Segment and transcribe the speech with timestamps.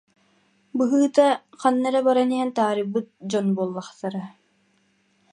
[0.77, 1.27] Быһыыта,
[1.61, 4.23] ханна эрэ баран иһэн таарыйбыт «дьон» буоллахтара